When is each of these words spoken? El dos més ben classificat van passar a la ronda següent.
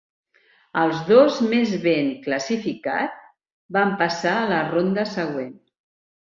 El 0.83 0.93
dos 1.09 1.35
més 1.51 1.75
ben 1.83 2.09
classificat 2.23 3.21
van 3.79 3.93
passar 4.01 4.33
a 4.39 4.49
la 4.55 4.63
ronda 4.73 5.05
següent. 5.13 5.55